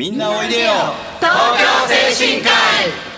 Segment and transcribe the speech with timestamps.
[0.00, 0.70] みんなおいでよ。
[1.20, 1.30] 東
[1.60, 3.09] 京精神科医。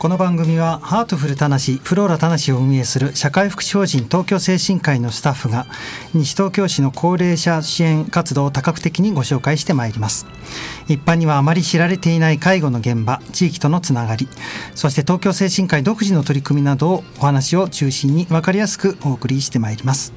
[0.00, 5.66] この番組はハートフルたなしフローラたなしを運営する社会福祉法人東京精神科医のスタッフが
[6.14, 10.26] 西東京市の高齢者支援活動を多角的にご紹介してまいります。
[10.88, 14.26] 一般にはあまり知られていない介護の現場地域とのつながり
[14.74, 20.14] そして東京精神科医独自の取り組みなどをお話を中心に分かりやすくお送りしてまいります。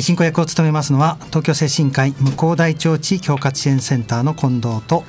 [0.00, 5.04] 進行役を務めますのは東京精神科医向こう大町地域包括支援センターの近藤と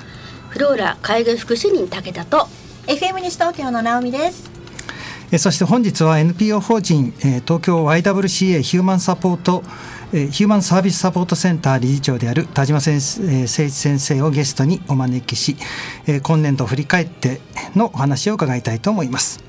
[0.50, 2.50] フローラ介護福祉人武田と
[2.92, 4.52] FM 西東京の直美です。
[5.32, 9.64] えそして本日は NPO 法人、え東京 YWCA ヒューマンサポート
[10.12, 15.56] えヒューマンサービスサポートセンター理事長である田島先生,、え誠一先生をゲストにお招きし、
[16.06, 17.40] え今年度振り返って
[17.78, 19.42] のお話を伺いたいと思います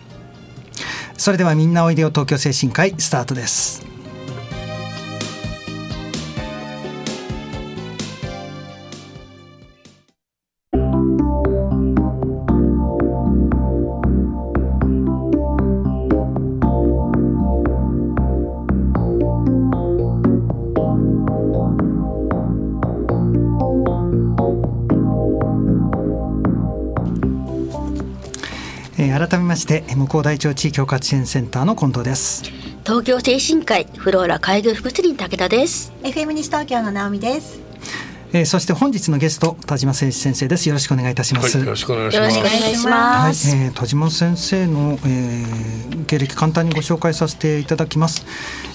[1.18, 3.91] それではみんなおいでよ東京精神科医スタートです
[29.12, 32.42] えー改めまして向こう大町地域包括支援センターの近藤です
[32.84, 37.60] 東京精神科医フローラ介護福祉人武田です FM 西東京の直美です。
[38.34, 42.22] えーそして本日のゲスト田島誠一先生ですよろしくお願いいたします、はい、よろしくお願いしよ
[42.90, 43.54] ます。
[43.54, 48.24] はい、えー、田島先生の、えー、経歴簡単にご紹介させていただきます。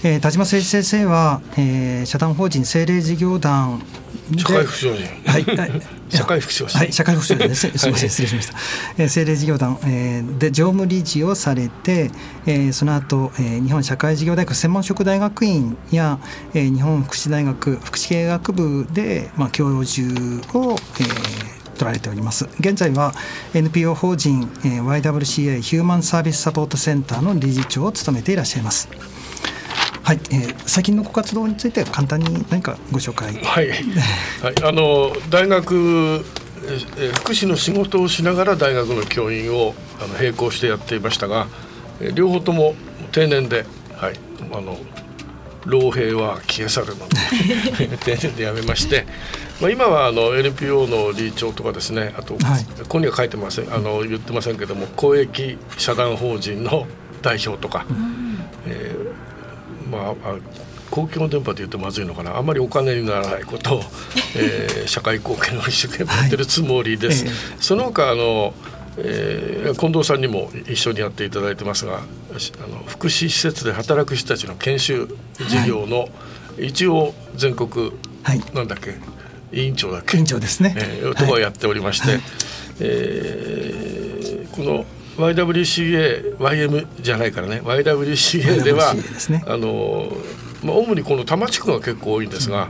[0.04, 3.82] えー、田島誠一先生は、えー、社団法人政令事業団
[4.30, 5.32] で社会福祉法人。
[5.32, 7.70] はい、はい社会福祉法人はい、社会福祉です。
[7.78, 8.54] すみません、失礼しました。
[8.98, 12.12] えー、政令事業団、えー、で常務理事をされて、
[12.46, 16.20] えー、その後、えー、日本社会事業大学専門職大学院や、
[16.54, 20.08] えー、日本福祉大学福祉経営学部で、まあ、教授
[20.58, 23.14] を、えー取られております現在は
[23.54, 28.90] NPO 法人、えー YWCA ヒューマンサービスサポートセンターの理事長を務めていらっしゃいます
[30.08, 33.68] はい、えー、最近のご活動について簡単に何かご紹介はい。
[34.42, 41.48] はい、あの大学えー福祉の仕事をしながら大学の教員をあの並行してやっていましたが、
[42.00, 42.74] えー両方とも
[43.12, 43.66] 定年で、
[43.98, 44.14] はい、
[44.54, 44.78] あの
[45.66, 49.06] 老兵は消え去るので 定年で辞めまして、
[49.60, 56.88] まあ今はあの NPO の理事長とかですね、あと、はいここには書いてません、あの言ってませんけども、公益社団法人の
[57.22, 57.86] 代表とか。
[58.66, 58.97] えー
[59.88, 60.38] まああ
[60.90, 62.38] 公共の電波で言うとまずいのかな。
[62.38, 63.84] あまりお金にならないことを、
[64.38, 67.26] えー社会貢献を一生懸命やってるつもりです。
[67.26, 67.58] はいえ。
[67.60, 68.54] その他あの、
[68.98, 72.00] えー近藤さんにも一緒にやっていただいてますが
[72.38, 75.08] しあの福祉施設で働く人たちの研修
[75.50, 76.08] 事業の、
[76.58, 77.92] 一応全国
[78.24, 78.42] はい。
[78.54, 78.96] なんだっけ
[79.52, 80.16] 委員長だっけ？
[80.18, 80.74] 委員長ですね。
[80.78, 82.22] えーとやっておりまして、はい。
[82.80, 84.86] えーこの
[85.18, 87.62] YWCA、YM じゃないからね。
[87.64, 89.44] YWCA ではね。
[89.48, 90.12] あの、
[90.64, 92.70] まあ、主にこの多摩地区が結構多いんですが、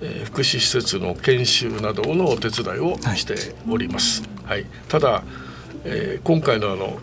[0.00, 3.34] えー福祉施設の研修などのお手伝いをして
[3.68, 4.22] おります。
[4.44, 4.66] はい。
[4.88, 5.22] ただ、
[5.84, 6.98] えー今回のあの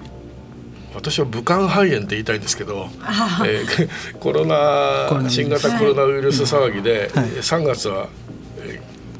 [0.93, 2.89] 私は武漢肺炎って言いたいんですけど、
[3.45, 7.25] えー コロナ新型コロナウイルス騒ぎで、はい。
[7.27, 8.20] 3月はえー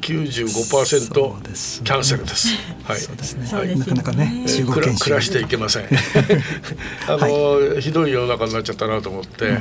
[0.02, 2.48] 95%そうですねキャンセルです。
[2.84, 3.00] はい。
[3.00, 3.48] そうですね。
[3.58, 5.86] はいなかなかね、えー暮らしていけません。
[7.08, 9.58] あの、ひどい世の中になっちゃったなと思って、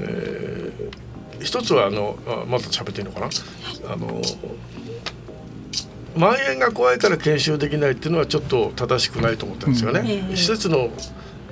[0.00, 0.96] えー
[1.42, 3.28] 一つはあのあまだ喋っていいのかな？
[3.92, 4.20] あの
[6.16, 10.00] 蔓延が怖いから研修できないっていうのはちょっと正しくないと思ってるんですよね。
[10.00, 10.90] うんええ施設の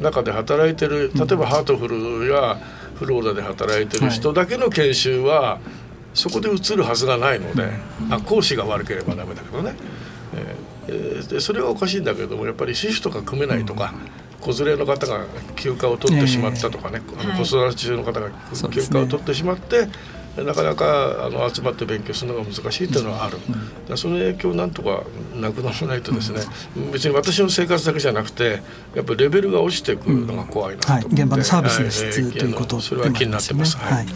[0.01, 2.59] 中で働いてる例えばハートフルや
[2.97, 5.61] フローラで働いてる人だけの研修は
[6.15, 7.69] そこで移るはずがないので、
[8.11, 9.75] あ講師が悪ければダメだけどね、
[10.35, 10.43] えー
[10.89, 13.95] えーでそれはおかしいんだけどもやっぱりシフトが組めないとか、
[14.41, 15.25] 子連れの方が
[15.57, 18.31] 休暇を取ってしまったとかね、あの子育て中の方が
[18.71, 19.89] 休暇を取ってしまって、
[20.37, 23.39] なかなかあの集まって勉強するのが難しいというのはある、
[23.97, 26.41] その影響をなんとかなくならないとですね、
[26.93, 28.63] 別に私の生活だけじゃなくて
[28.95, 31.93] やっぱりレベルが落ちていくのが怖いなとはい、思って、現場のサービスのはい。
[31.93, 33.77] 質ということそれは気になってます。
[33.79, 34.07] はい、あ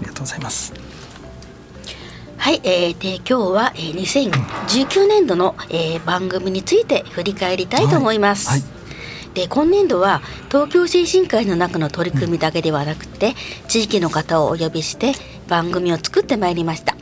[0.00, 0.72] りがとうございます。
[2.36, 8.48] はい、えー、で今日は、えー、2019年度の、えー、番組について振り返りたいと思います。
[8.48, 8.62] はい
[9.34, 13.34] で今年度は東京精神科医の中の取り組みだけではなくて、
[13.68, 15.12] 地域の方をお呼びして
[15.46, 16.96] 番組を作ってまいりました。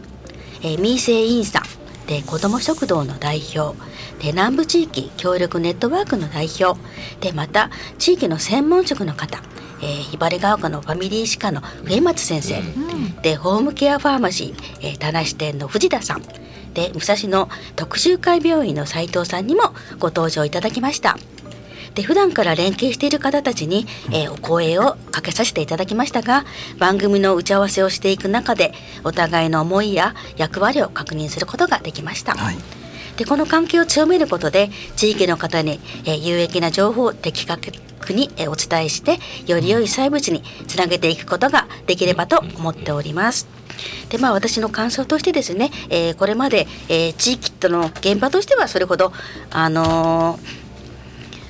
[0.62, 1.62] えー、民生委員さん
[2.06, 3.76] で子ども食堂の代表
[4.22, 6.78] で南部地域協力ネットワークの代表
[7.20, 9.42] でまた地域の専門職の方
[9.81, 16.23] えー、ひばりが丘のファミリー歯科の上松先生、うん、でホームケアファーマシー、えー、田無店の藤田さん
[16.75, 19.62] で武蔵野特集会病院の斉藤さんにも
[19.99, 21.17] ご登場いただきました。
[21.94, 26.44] で普段から連携している方たちに、えー、お声をかけさせていただきましたが
[26.78, 32.34] 番組の打ち合わせをしていく中でお互いの思いや役割を確認することができました。
[32.34, 32.56] はい
[33.17, 37.73] でこの関係を強めることで地域の方に、えー、有益な情報を的確
[38.12, 43.46] に、え、お伝えしてより良い細物につなげていくことができればと思っております。
[44.08, 49.12] でまあ私の感想としてですね、えー、これまで、えー、地域との現場としてはそれほど
[49.50, 50.66] あのー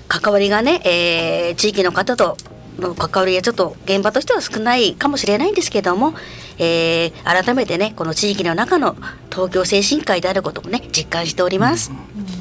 [0.09, 2.37] 関わりがね、えー、地域の方と
[2.79, 6.15] の関わりがちょっと現場としては少ないかもしれないんですけども、
[6.59, 8.97] えー、改めてねこの地域の中の
[9.31, 11.91] 東京精神科医であることもね実感しております。
[11.91, 12.36] うん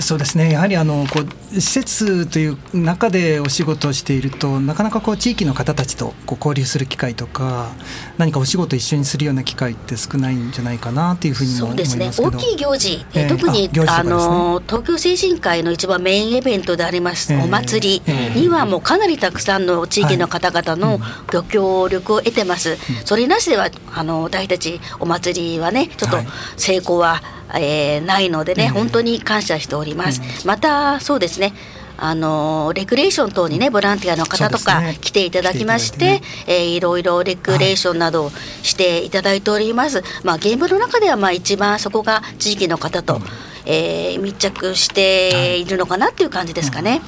[0.00, 0.52] そうですね。
[0.52, 7.72] やはりあのこう施設という中でお仕事をしているとなかなかこう地域の方たちとこう交流する機会とか
[8.18, 12.12] 何かお仕事一緒にするような機会って少ないんじゃないかなというふうに思いますけど。
[12.12, 12.46] そうですね。
[12.46, 21.00] 大きい行事、えー、特にあ、ね、の東京精神科医の一番メインイベントであります、えー、お祭りにはもうかなりたくさんの地域の方々の
[21.32, 26.18] ご協力を得てます、はいうん、それなしではあの私たちお祭りはねちょっと
[26.56, 30.46] 成功は、はいえー、ないのでね、本当に感謝しております。
[30.46, 31.52] またそうですね
[31.98, 36.22] あのレクレーション等にねボランティアの方とか来ていただきまして、ね。
[36.46, 38.30] えー、いろいろレクレーションなどを
[38.62, 39.96] していただいております。
[39.96, 43.22] はい、まあ現場の中ではまあ一番そこが地域の方と、うん、
[43.64, 47.00] えー、密着しているのかなっていう感じですかね。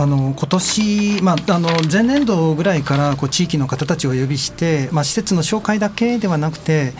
[0.00, 6.92] あの今年、まあ、あの前年度ぐらいからこう地域の方たちを呼びして、まあ、施設の紹介だけではなくて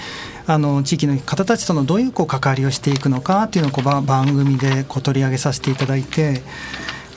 [0.49, 6.43] あの地域の方たちとのどういうこう関わりをしていくのかというのをこう番組でこう取り上げさせていただいて。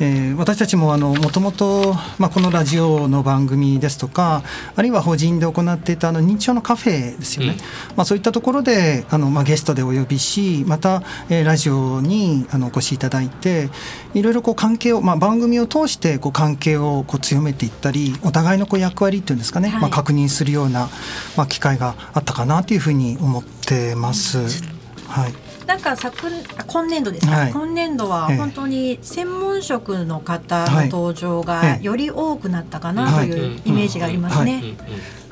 [0.03, 1.94] えー、私たちももともと
[2.33, 4.42] このラジオの番組ですとか
[4.75, 7.56] あるいは法人で行っていたあの認知症のカフェですよね、
[7.92, 13.69] うん、まあ、そういったところであの、まあ、ゲストでお呼びしまた、えー、ラジオにあのお越しいただいて
[14.15, 20.89] いろいろこう関係を、まあ、番組を通してこう関係をこう強めていったりお互いのこう役割っていうんですかね、はい、まあ、確認するような、
[21.38, 24.63] まあ、機会があったかなというふうに思ってます。
[25.07, 26.27] はいなんか昨
[26.68, 34.62] 今年度ですか、はい、今年度は本当に専門職の方の登場がより多くなったかなというイメージがありますね。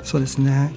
[0.02, 0.72] そうですね。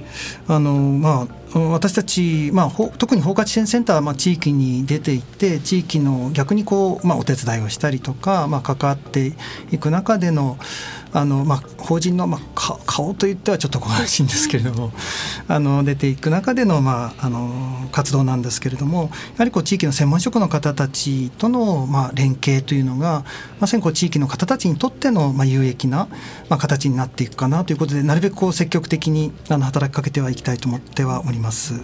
[0.49, 9.31] あの、まあ、私たち、まあ、特に包括支援センターは、まあ、地域に出ていって地域の逆にこう、まあ、お手伝いをしたりとか、まあ、関わって
[9.71, 10.57] いく中での
[11.13, 14.91] あの、まあ、法人の、まあ、顔といってはちょっと詳しいんですけれども
[15.47, 23.23] あの出ていく中での,、まあ、あの活動なんですけれどもやはりこう地域の専門職の方たちとの、まあ、連携というのが
[23.59, 26.07] まさにこう地域の方たちにとっての、まあ、有益な、
[26.49, 31.73] まあ、形になっていくかなということでなるべくこう積極的にあの働きかけてはいきたいと思ってはおります。
[31.75, 31.83] はい、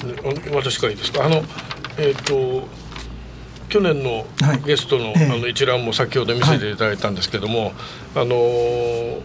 [0.00, 1.24] そうですね私からいいですか？
[1.24, 1.36] あの
[1.98, 2.66] えっ、ー、と
[3.76, 4.24] 去年の
[4.64, 7.74] ゲストの,、あの一覧も先ほど見せていただいたんですけども、
[8.14, 9.20] あの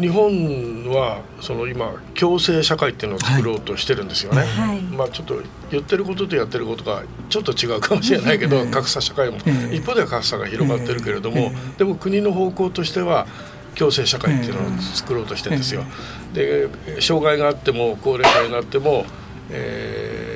[0.00, 4.40] 日本はその今共生社会っていうのを作ろうとしてるんですよね。
[4.40, 9.36] はい、まあちょっと言ってることとやってることがちょっと違うかもしれないけど、格差社会も、
[9.70, 13.26] 一方では格差が広がってるけれども、でも国の方向としては
[13.74, 15.84] 共生社会っていうのを作ろうとしてるんですよ。
[16.32, 19.04] で障害があっても高齢者になっても、
[19.50, 20.35] えー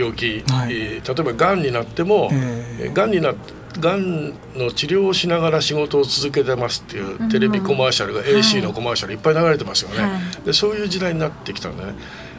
[0.00, 3.34] 病気、はい、例えばがんになっても、えー、がんにな
[3.78, 11.94] がんの治療をしながら仕事を続けてますっていうテレビコマーシャルが AC のコマーシャルいっぱい流れてますよね、はい、でそういう時代になってきたんだね。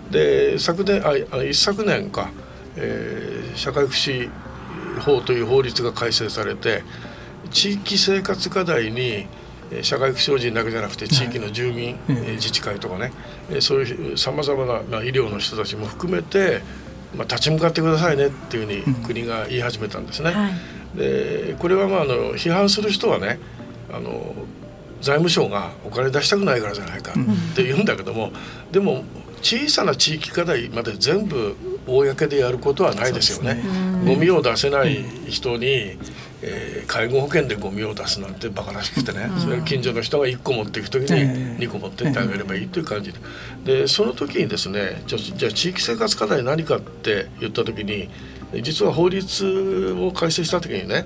[0.10, 2.32] で昨年あ一昨年か、
[2.76, 4.30] えー、社会福祉
[5.00, 6.84] 法という法律が改正されて
[7.50, 9.26] 地域生活課題に
[9.84, 13.14] 社会福祉法人だけじゃなくて地域の住民、はい、自治会とかね。
[13.62, 16.62] そういうさまざまな医療の人たちも含めて
[17.16, 20.32] まあ、立ち向かってくださいねっていうふうに国が言い始めたんですね。
[20.32, 20.54] うんはい、
[20.98, 23.40] でこれはまああの批判する人はね
[23.92, 24.34] あの
[25.02, 29.04] 財務省がお金出したくないからじゃないかって言うんだけども、うん、でも
[29.42, 31.56] 小さな地域課題まで全部
[31.88, 33.56] 公でやることはないですよね。
[33.56, 33.64] ね。
[34.06, 35.98] ゴミを出せない人に、
[36.44, 43.20] えー、介護保険でゴミを出すなんてバカらしくてね、それ近所の人が1個持っていく時に2個持ってってあげればいいという感じで。
[43.64, 48.10] でその時にですねじゃじゃあ地域生活課題何かって言った時に
[48.64, 51.06] 実は法律を改正した時にね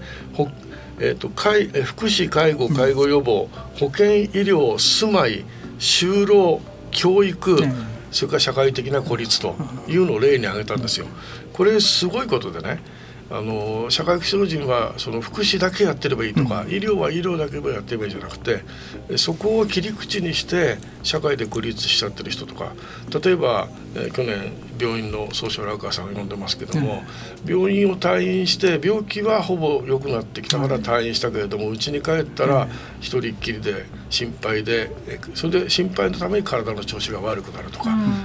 [0.98, 5.44] えーと、介福祉介護介護予防、保健医療住まい
[5.78, 6.62] 就労
[6.92, 7.58] 教育、
[8.12, 9.56] それから社会的な孤立と
[9.88, 11.08] いうのを例に挙げたんですよ。
[11.52, 12.80] これすごいことでね
[13.32, 18.64] あの社会福祉法人はその福祉だけやってればいいとか、うん、医療は医療だけやってればいいじゃなくて
[19.18, 22.74] そこを切り口にして社会で孤立しちゃってる人とか
[23.24, 27.04] 例えば、えー、去年病院のソーシャルワーカーさんが呼んでますけども、
[27.46, 32.68] うん、病院を退院して病気はほぼ良くなってきたから退院したけれどもうち、に帰ったら
[33.00, 34.92] 一人っきりで心配で
[35.34, 38.25] それで心配のために体の調子が悪くなるとか、うん、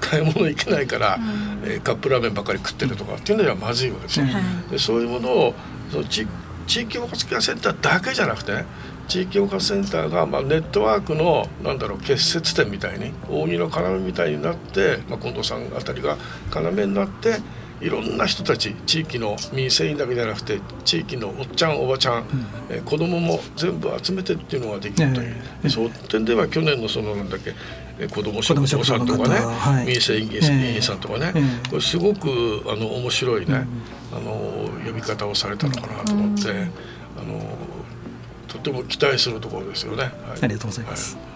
[0.00, 1.18] 買い物行けないから、
[1.64, 4.26] えー、カップラーメンばっかり食ってるとかっていうのはまずいわけですよ。
[4.70, 5.54] でそういうものを
[5.90, 6.26] その地
[6.66, 8.64] 地域包括ケアセンターだけじゃなくてね
[9.06, 16.16] 地域包括センターが、まあ、ネットワークのなんだろう結節点みたいに扇の要みたいになって、まあ、近藤さんあたりが
[16.54, 17.36] 要になって
[17.80, 22.24] いろんな人たち地域の民生委員だけじゃなくて地域のおっちゃんおばちゃん、うん、
[22.70, 27.52] え子供も全部集めてっていうのができるという、えー、そういう点では去年のそのなんだっけ
[28.08, 33.66] 子ども食堂さんとかね、はい、民生委員さんとかね、えー、これすごくあの面白いね、
[34.12, 34.32] うん、あの
[34.84, 37.58] 呼び方をされたのかなと思って、うん、あの
[38.48, 40.02] とても期待するところですよね。
[40.02, 41.16] はい、ありがとうございます。
[41.16, 41.34] はい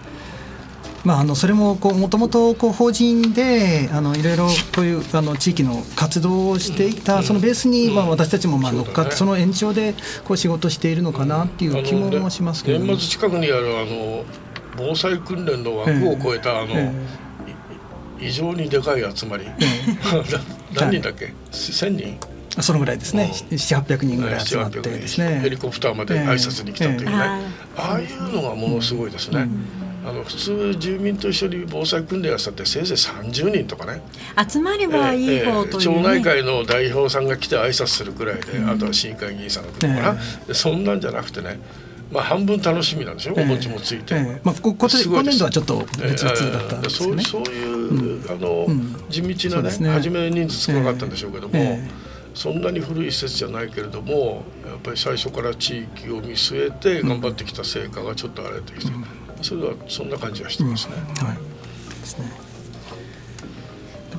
[1.05, 9.93] まあ、あのそれももともと法人であのいろいろこういうあの地域の活動をしていた、そのベースに、まあ、私たちもまあ乗っかって、その延長で
[10.25, 14.25] こう仕事しているのかなっていう気もしますけど、ね、年末近くにあるあの
[14.79, 16.93] 防災訓練の枠を超えた、あの、
[18.19, 19.45] 異常にでかい集まり、
[20.73, 22.17] 何人だっけ、1000人？
[22.61, 27.41] そのぐらいですね、七八百人ぐらい集まってですね、ヘリコプターまで挨拶に来たというね、あ
[27.77, 29.47] あいうのがものすごいですね。
[30.05, 34.01] あの普通住民と一緒に防災訓練やったってせいぜい30人とかね。
[34.49, 40.19] 集まればいい方という、ね、町内会の代表さんが来て挨拶するくらいで、うん、あとは市議会議員さんが来るのかな、
[40.49, 41.59] えそんなんじゃなくてね
[42.11, 49.89] まあ、半分楽しみなんでしょ、えお餅もついて、えまあ、こ今年度はちょっと別々だったんですよね、そうそういう、うん、あの、うん、地道なねね。
[49.89, 51.79] 初め人数少なかったんでしょうけども、
[52.33, 58.91] そんなに古い施設じゃないけれどもやっぱり最初から地域を見据えて頑張ってきた成果がちょっと荒れてきて、
[59.41, 60.95] それはそんな感じはしてますね。
[60.95, 61.37] はい。
[61.99, 62.31] ですね。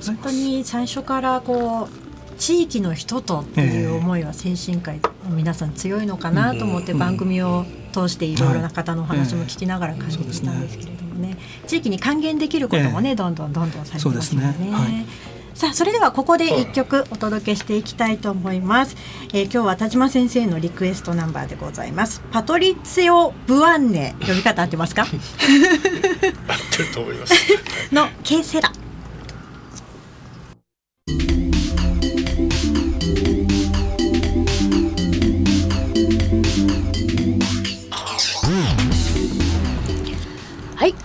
[0.06, 11.36] 本当に最初からこう地域の人とっていう思いは精神科医の皆さん強いのかなと思って番組を通していろいろな方のお話も聞きながら感じていたんですけれどもね。
[11.66, 15.06] 地域に還元できることもねどんどんどんどんされてますよね。
[15.54, 18.96] さあそれではここで一曲お届けしていきたいと思います、
[19.34, 22.22] えー、今日は田島先生のリクエストナンバーでございます。
[22.32, 25.02] パトリッツィオ・ブアンネ呼び方合ってますか？
[25.04, 27.34] 合ってると思います。
[27.92, 28.72] のケセラ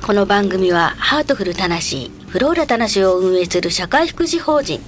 [0.06, 4.80] この番組はハートフルたなしフローラたなしを運営する社会福祉法人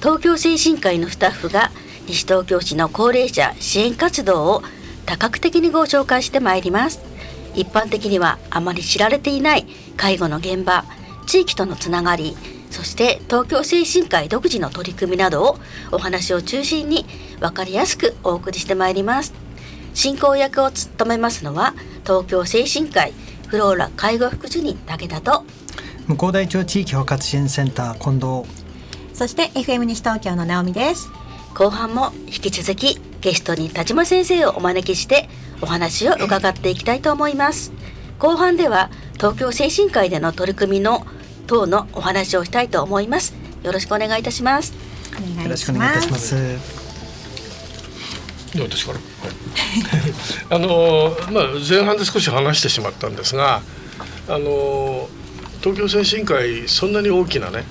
[0.00, 1.70] 東京精神科医のスタッフが
[2.08, 4.64] 西東京市の高齢者支援活動を
[5.06, 6.98] 多角的にご紹介してまいります。
[7.54, 9.64] 一般的にはあまり知られていない
[9.96, 10.84] 介護の現場
[11.26, 12.36] 地域とのつながり
[12.72, 15.58] そして東京精神科医独自の取り組みなどを
[15.92, 17.06] お話を中心に
[17.38, 19.34] 分かりやすくお送りしてまいります。
[19.94, 23.12] 進行役を務めますのは東京精神科医
[23.48, 25.44] フローラ介護福祉人武田と。
[26.06, 28.48] 向こう大町地域包括支援センター近藤。
[29.14, 31.08] そして FM 西東京の直美です。
[31.54, 35.28] 後半も引き続きゲストに田島先生をお招きして
[35.60, 37.72] お話を伺っていきたいと思います。
[38.18, 41.06] 後半では東京精神科医での取り組みの
[41.46, 43.34] 等のお話をしたいと思います。
[43.62, 44.74] よろしくお願いいたします。
[45.42, 46.83] よろしくお願いいたします
[48.62, 49.34] 私から、はい。
[50.50, 53.62] あのまあ、前半で少し話してしまったんですが、
[54.28, 55.08] あの
[55.60, 57.64] 東京精神科医そんなに大きなね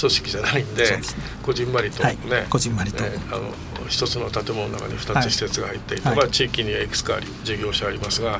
[0.00, 1.02] 組織じゃないんで、ね、
[1.42, 3.50] こじんまりとね、はい、こじんまりと、ね、あの
[3.88, 8.38] 一つの建物の中に2つ施設が入っていて、はい、まあ、地域にはいくつかあり事業者ありますが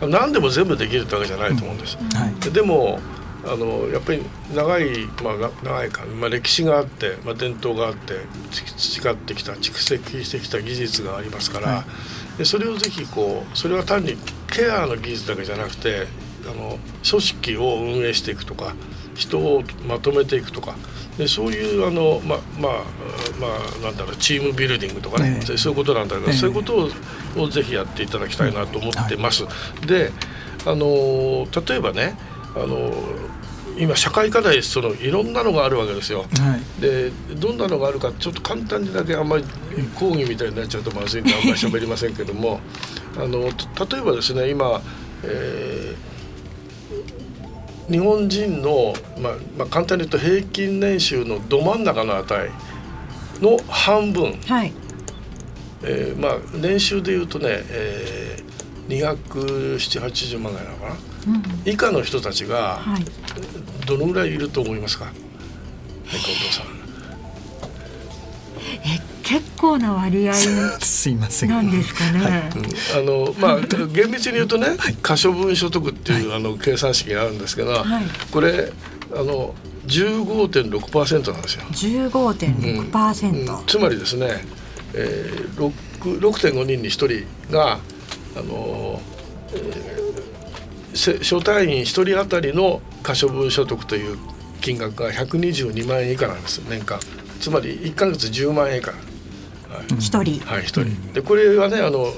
[0.00, 1.98] 何でも全部できるってわけじゃないと思うんです。
[2.00, 2.08] うん。
[2.16, 3.00] はい、でも
[3.44, 4.22] あのやっぱり
[4.54, 8.14] 長い、まあ、長いか、まあ、歴史があって、まあ、伝統があって
[8.50, 11.84] 培ってきた蓄積してきた技術がありますから、は
[12.34, 14.16] い、でそれをぜひこうそれは単に
[14.50, 16.06] ケアの技術だけじゃなくて
[16.44, 16.78] あの
[17.08, 18.74] 組織を運営していくとか
[19.14, 20.74] 人をまとめていくとか
[21.16, 22.84] でそういうあのままあ
[23.40, 23.48] ま
[23.80, 26.90] あなんだろうチームビルディングとかね、ねそういうことなんだけど、ね、そういうことを
[27.36, 29.44] をぜひやっていただきたいなと思ってます。
[29.44, 29.50] は
[29.82, 30.12] い、で
[30.64, 32.16] あの例えばね
[32.54, 32.92] あの
[33.78, 36.20] 今社会課題そのいろんなのがあるわけですよ。
[36.20, 36.26] は
[36.78, 36.80] い。
[36.80, 39.44] でどんなのがあるかちょっと簡単にだけあんまり
[39.94, 42.60] 講義みたいになっちゃうとまずいんであんまり喋りませんけども
[43.16, 44.82] あのと例えばですね今、
[45.22, 46.18] えー
[47.90, 52.50] 日本人の、まあまあ、簡単に言うと平均年収のど真ん中の値
[53.40, 54.74] の半分、はい。
[55.82, 59.26] えーまあ、年収でいうとね、えー、
[59.78, 61.07] 27080万ぐらいなのかな、うん
[61.64, 63.04] 以下の人たちがはい。
[63.86, 65.14] どのぐらいいると思いますか、はい、
[66.20, 66.66] 近藤さん。
[68.84, 70.34] え結構な割合
[70.80, 71.48] すいません。
[71.48, 72.98] なんですかね、うん。
[72.98, 77.84] あのまあ厳密に言うとね、可処分所得っていう、あの計算式があるんですけど、はい。
[78.30, 78.72] これ
[79.14, 79.54] あの
[79.86, 81.62] 15.6%なんですよ。
[81.72, 83.66] 15.6%、うん。
[83.66, 84.44] つまりですね、
[84.92, 87.78] えー、6 6.5人に1人が
[88.36, 89.00] あの、
[89.54, 90.07] えー
[90.98, 94.18] せ初対員1人当たりの可処分所得という
[94.60, 96.98] 金額が122万円以下なんです年間。
[97.40, 99.00] つまり1か月10万円以下、はい
[99.98, 101.12] 一人、はい、一人。
[101.12, 102.12] でこれはねあの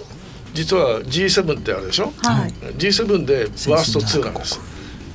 [0.54, 2.50] 実は G7 ってあるでしょ、はい。
[2.78, 4.60] G7 でワースト2なんです。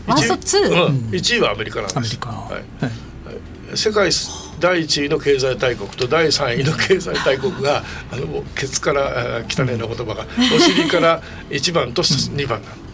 [0.06, 2.20] ワースト21位,、うん、1位はアメリカなんです。
[2.20, 2.84] はい。
[2.84, 3.78] はい。
[3.78, 4.12] 世界
[4.60, 12.85] 第1位の経済大国と第3位の経済大国があのケツから汚いな言葉がお尻から1番と2番なの。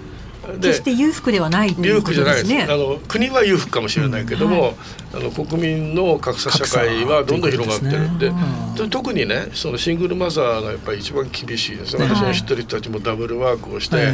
[0.60, 2.72] 決して裕福ではないとい裕うこと福じゃないです。
[2.72, 4.76] あの国は裕福かもしれないけども、
[5.14, 8.86] あの国民の格差社会はどんどん広がってるんでですね。
[8.86, 12.10] で特にねそのシングルマザーがやっぱり一番厳しいです、はい。
[12.10, 14.14] 私の知ってる人たちもダブルワークをして、え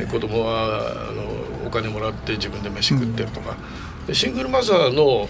[0.00, 3.56] え子供はあのお金もらって自分で飯食ってるとか、
[4.06, 5.28] でシングルマザーの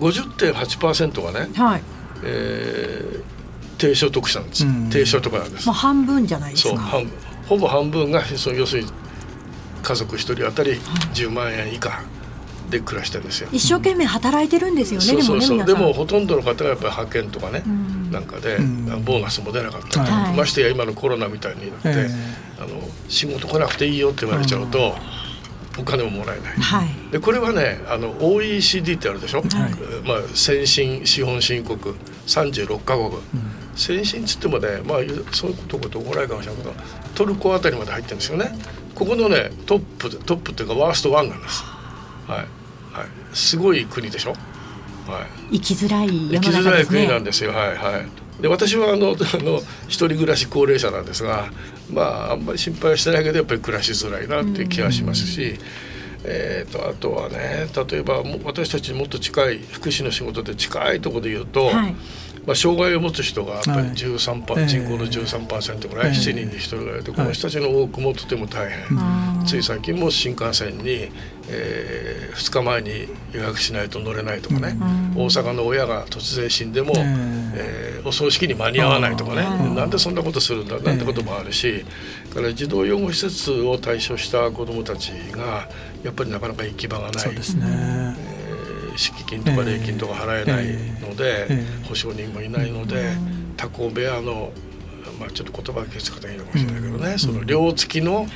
[0.00, 1.82] 50.8%がね、はい。
[2.24, 3.34] えー
[3.76, 4.88] 低所得者なんです、うん。
[4.88, 5.66] 低所得なんです。
[5.66, 5.74] もう。
[5.74, 6.68] 半分じゃないですか。
[6.70, 7.12] そう半分。
[7.46, 8.88] ほぼ半分がその要するに
[9.84, 10.72] 家族一人当たり
[11.14, 12.02] 10万円以下
[12.70, 13.48] で暮らしてるんですよ。
[13.52, 15.58] 一生懸命働いてるんですよね、そうそうそう。
[15.58, 15.86] ででもね皆さん。
[15.86, 18.10] もほとんどの方がやっぱり派遣とかね、ん。
[18.10, 19.04] なんかで、うん。
[19.04, 20.02] ボーナスも出なかった。
[20.02, 20.36] り、はい。
[20.36, 22.08] ましてや今のコロナみたいになって、え
[22.58, 24.94] あの仕事来なくていいよって言われちゃうと、
[25.78, 26.56] お金ももらえない。
[26.56, 26.88] はい。
[27.12, 29.42] でこれはねあの OECD ってあるでしょ、
[30.04, 31.78] まあ、先進資本新国
[32.26, 33.10] 36カ国、
[33.76, 34.98] 先進っつってもね、まあ、
[35.32, 36.74] そういうことこと怒られるかもしれないけど
[37.14, 38.52] トルコあたりまで入ってるんですよね。
[38.94, 41.64] ここのねトップでトップっていうかワーストワンなんです、
[42.28, 42.38] はい。
[42.38, 42.46] はい、
[43.32, 47.50] すごい国でしょ、はい、生きづらい生世のきづらい国なんですよ。
[47.50, 48.42] はいはい。
[48.42, 51.50] で私はあの あの一人暮らし高齢者なんですが、
[51.92, 55.58] まああんまり心配はしてないけどやっぱり暮らしづらいなっていう気がしますし。
[56.26, 61.94] えー、とあとはね例えば私たちにもっと近い福祉の仕事で近いところで言うと、はい
[62.46, 63.88] まあ、障害を持つ人がやっぱりはい。
[63.92, 64.66] 13パ、ええ。
[64.66, 66.12] 人口の13%ぐらい、ええ。
[66.12, 71.10] 7人に1人ぐらいでこの人たちの多くもとても大変、うんつい最近も新幹線に、
[71.48, 74.74] え2日前に予約しないと乗れないとかね、
[75.14, 77.02] 大阪の親が突然死んでも、え
[77.54, 77.90] え。
[77.90, 79.42] ーお葬式に間に合わないとかね。
[79.74, 81.84] なんでそんなことするんだなんてこともあるし、
[82.28, 85.68] だから児童養護施設を対象した子どもたちが
[86.02, 87.12] やっぱりなかなか行き場がない。
[87.18, 88.13] そうですね。
[88.94, 90.66] えー敷金とか礼金とか払えない
[91.08, 91.48] ので、
[91.88, 93.10] 保証人もいないので、
[93.56, 94.52] タコ部屋の、
[95.18, 98.28] まあ、ちょっと言葉が気をつけたらいいのかもしれないけどね、その寮付きのはい。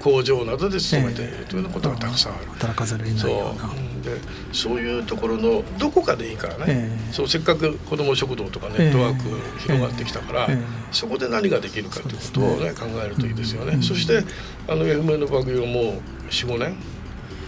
[0.00, 2.46] 工場などで勤めているというようなことがたくさんある。
[2.52, 4.04] 働かざるそう。
[4.04, 4.12] で
[4.52, 7.12] そういうところのどこかでいいからね、ええ。
[7.12, 10.52] そうせっかく子ども食堂とかネットワーク広がってきたから、ええ。
[10.52, 13.74] ええそこで何ができるかということをね考えるといいですよね。
[13.74, 13.82] うん。
[13.82, 14.22] そして
[14.68, 16.76] あの FM の番組をもう45年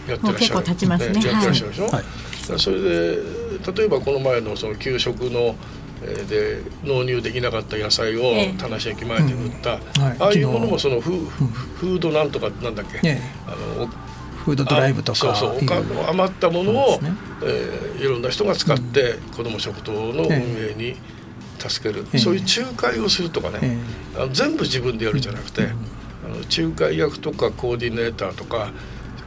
[0.09, 0.25] やってらっしゃる。
[0.25, 1.14] もう結構経ちますね。
[1.14, 2.05] やってらっしゃるでしょ、はい
[2.57, 3.19] それで
[3.77, 5.57] 例えばこの前のその給食の
[6.03, 8.55] えーで納入できなかった野菜をええ。
[8.57, 10.17] 田無駅前で売った、うんはい。
[10.21, 13.21] ああいうものもそのフ,、フードなんとかなんだっけ、ええ。
[13.47, 13.89] あの
[14.45, 15.59] フードドライブとかそうそう
[16.09, 17.13] 余ったものを、ね。
[17.43, 20.95] えーいろんな人が使って子ども食堂の運営に
[21.59, 22.19] 助ける、ええ。
[22.19, 23.79] そういう仲介をするとかね、え
[24.17, 26.37] あの全部自分でやるじゃなくて、あの
[26.69, 28.71] 仲介役とかコーディネーターとか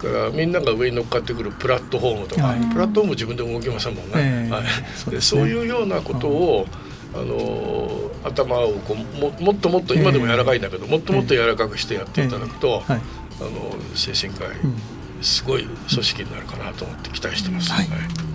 [0.02, 2.60] からみんなが上に乗っかってくるプラットフォームとか、はい。
[2.72, 4.14] プラットフォーム自分で動きませんもんね。
[4.16, 4.52] ええ。
[4.52, 4.64] はい。
[4.96, 6.68] そうでそういうようなことを、
[7.14, 12.94] あの頭をこうももっともっと今でも柔らかいんだけど、もっともっと柔らかくしてやっていただくと、ええ。
[12.94, 13.02] はい。
[13.42, 13.52] あの
[13.96, 14.76] 精神科医、ん。
[15.22, 17.72] すごい組織になるかなと思って期待してます。
[17.72, 17.88] はい。
[17.88, 18.31] はい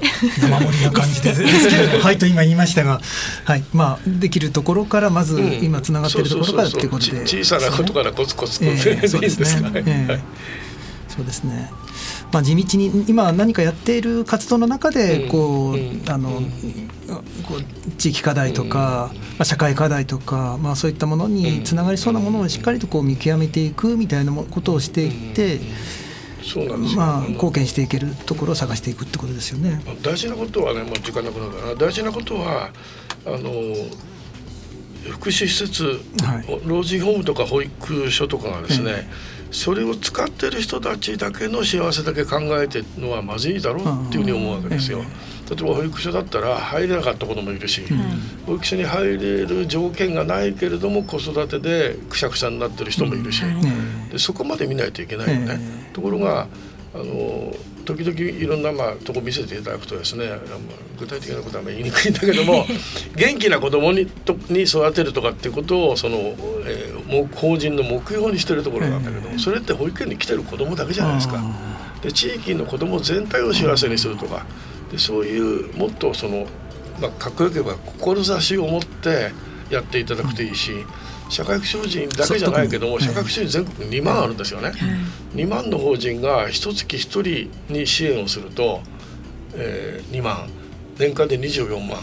[0.00, 1.32] 生盛りな感じで。
[1.32, 3.00] ですけれどもはいと今言いましたが、
[3.44, 5.64] はいまあできるところからまずうん。
[5.64, 9.00] 今つながっているところからっていうことで、ち小さなことからコツコツと、えね。
[9.02, 9.72] えそうですね。
[9.74, 10.12] ええ。
[10.12, 10.22] はい
[11.08, 11.70] そうですね。
[12.30, 15.28] まあ地道に今何かやっている活動の中でうん。
[15.30, 16.02] こう、うん。
[16.08, 16.42] あの、
[17.48, 25.60] こう地域課題とか、まあ社会課題とかまあそういったものにつながりそうなものをしっかりとこう見極めていくみたいなもことをしていって、
[26.46, 29.82] そうなんですよ、まあ、貢献していけるところを探していくってことですよね。
[30.02, 32.70] 大事なことはね、もう時間なくなるから大事なことは
[33.26, 33.50] あの
[35.10, 35.84] 福祉施設、
[36.24, 39.12] はい、老人ホームとか保育所とかがですね、ええ、
[39.50, 45.02] それを使ってる人たちだけの幸せだけ考えてるのはまずいだろうっていうふうに思うわけですよ。
[45.02, 45.06] え、
[45.48, 47.98] 例えば保育所だったら入れなかった子どもいるし、うん、
[48.46, 53.42] 保育所に入れる条件がないけれども子育てでくしゃくしゃになってる人もいるし、
[54.10, 55.58] でそこまで見ないといけないよね。
[55.92, 56.48] ところが
[56.94, 57.54] あの
[57.84, 60.28] 時々いろんなまあとこ見せていただくとですね
[60.98, 62.66] 具体的なことは言いにくいんだけども
[63.14, 66.34] 元気な子供にとに育てるとかっていうことをその、
[66.66, 71.40] えー、法人の目標にしてるところなんだけどもそれって保育園に来てる子供だけじゃないですか。
[72.02, 74.44] で地域の子供全体を幸せにするとかで
[74.98, 76.46] そういうもっとその、
[77.00, 79.32] まあ、かっこよければ志を持って
[79.70, 80.72] やっていただくといいし。
[81.28, 84.70] 社会福祉法人だけじゃないけども社会福祉法人全国2万あるんですよね、
[85.34, 88.80] 2万の法人が一月1人に支援をすると、
[89.54, 90.48] えー、2万。
[90.96, 91.98] 年間で24万。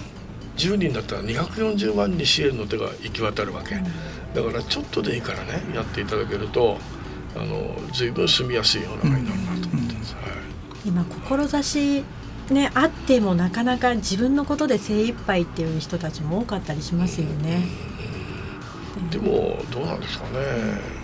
[0.58, 3.76] 10人だったら240万に支援の手が行き渡るわけ。
[4.34, 6.78] だからちょっとでいいからねやっていただけると
[7.36, 10.24] あの随分住みやすい世の中になるなと思ってます、はい、
[10.86, 12.04] 今志
[12.54, 17.66] ね、あってもなかなか自分のことで精一杯っていう人たちも多かったりしますよね。
[19.12, 21.04] でもどうなんですかね。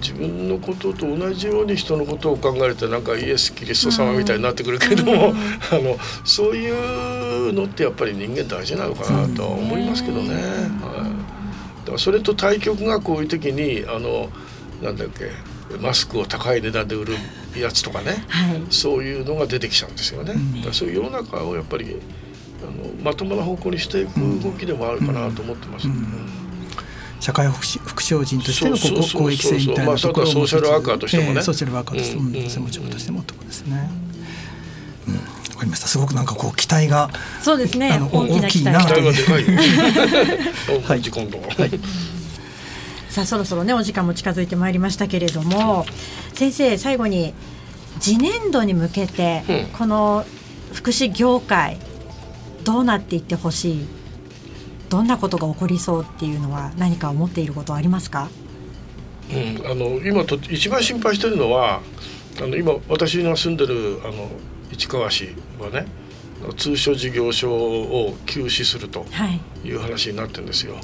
[0.00, 5.18] 自分のことと同じように人のことを考えるとなんかイエス・キリスト様みたいになってくるけども、うん、
[5.70, 10.32] あのそういうのってやっぱり人間大事なのかなとは思いますけどね。
[10.32, 14.30] はい、だからそれと対局がこういう時にあの
[14.82, 15.30] なんだっけ
[15.78, 17.14] マスクを高い値段で売る
[17.56, 20.34] やつとかね、はい、そういうのが出てきちゃうんですよね。
[20.56, 21.96] だからそういう世の中をやっぱり
[22.62, 25.94] あのまともな方向にしていく動きでもあるかなと思ってます、ね。
[25.94, 26.40] うん
[27.20, 33.90] 社会福祉福祉法人としての公益性みたいなところも、ソーシャルワーカーとしてもね、ソーシャルワーカーとしても、専門職としてもところですね。
[35.06, 35.20] うん、わ
[35.58, 35.86] かりました。
[35.86, 37.10] すごくなんかこう期待が
[37.42, 38.00] そうですね。
[38.10, 39.44] 大きな期待がでか い。
[40.82, 41.38] はい、今度。
[41.40, 41.80] はい。
[43.10, 45.84] さあそろそろねお時間も近づいてまいりましたけれども、
[46.32, 47.34] 先生最後に
[47.98, 49.42] 次年度に向けて、
[49.76, 50.24] この
[50.72, 51.76] 福祉業界
[52.64, 53.86] どうなっていってほしい？
[54.88, 58.28] どんなことが起こりそうっていうのは何か思っていることはありますか、
[59.32, 61.80] うん、あの今と一番心配してるのは
[62.40, 64.28] あの今私が住んでるあの
[64.72, 65.28] 市川市
[65.60, 65.86] はね
[66.56, 69.06] 通所事業所を休止すると
[69.64, 70.74] いう話になってるんですよ。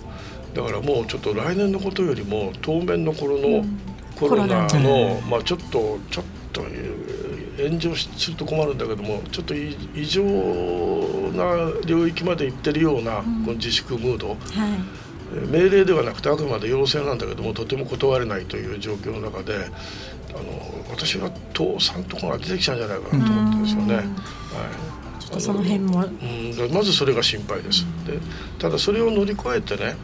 [0.56, 3.62] だからもうちょっと来年のことよりも当面の頃の
[4.18, 6.62] コロナの、まあちょっとちょっと
[7.58, 14.38] 炎上すると困るんだけどもちょっと異常な領域まで行ってるような、この自粛ムード、はい、
[15.50, 23.94] 命令ではなくてあくまで要請なんだけどもとても断れないという状況の中であの私は倒産とかが出てきちゃうんじゃないかなと思ってですよね。
[23.96, 24.04] はい。
[25.20, 27.84] ちょっとその辺も、うん、まずそれが心配です。
[28.06, 28.18] で
[28.58, 29.96] ただそれを乗り越えてね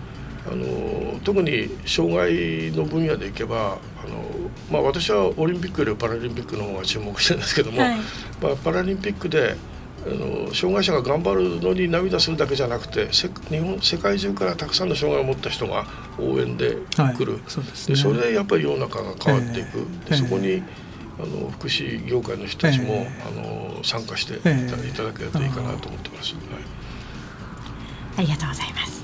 [0.51, 4.25] あの特に障害の分野でいけばあの、
[4.71, 7.97] まあ、私はオリンピックよりパラリンピックの方が注目してるんですけども、はい、
[8.41, 9.57] まあ、パラリンピックで
[10.05, 15.87] あの障害者が頑張るのに涙するだけじゃなくて日本世界中からたくさんの障害を持った人が
[16.19, 20.63] 応援で来る、はい、そで、ね、それでやっぱり世の中が変わっていく、えー、でそこに
[21.19, 24.41] あの福祉業界の人たちも、えー、あの参加してい。
[24.41, 26.43] た,、いただけるといいかなと思ってます、はい、
[28.19, 29.02] ありがとうございます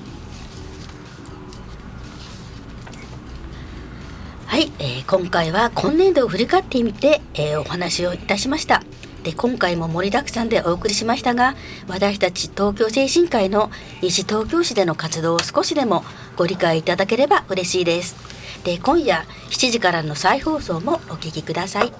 [4.59, 8.83] はい、えー、今回は今年度を振り返ってみて、えー、お話をいたしました。
[9.23, 11.55] で今回も盛りだくさんでお送りしましたが
[11.87, 13.71] 私たち東京精神科医の
[14.03, 16.03] 西東京市での活動を少しでも
[16.37, 18.17] ご理解いただければ嬉しいです。
[18.65, 21.93] で今夜7時からの再放送もお聞きください。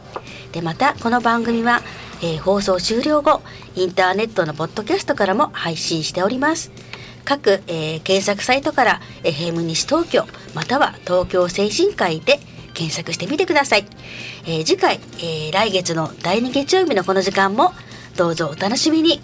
[0.51, 1.81] でまたこの番組は、
[2.23, 3.41] えー、放送終了後
[3.77, 6.73] インターネットのポッドキャストからも配信しております。
[7.25, 12.41] 各、えー、検索サイトから FM 西東京または東京精神科医で
[12.79, 13.87] 検索してみてください、
[14.47, 17.73] えー、次回、えー、来月の第2月曜日のこの時間も
[18.17, 19.21] どうぞお楽しみに。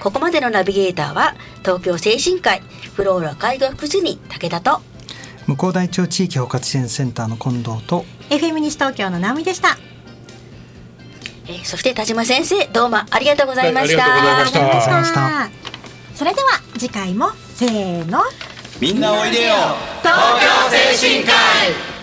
[0.00, 2.60] ここまでのナビゲーターは東京精神科医
[2.94, 4.80] フローラ介護福祉に武田と
[5.48, 9.76] 向こう大町地域包括支援センターの近藤と FM 西東京の直美でした、
[11.48, 15.50] えー、そして田島先生どうもありがとうございました、ありがとうございました。
[16.14, 18.20] それでは次回もせーの。
[18.80, 19.54] みんなおいでよ。
[20.02, 21.97] 東京精神科医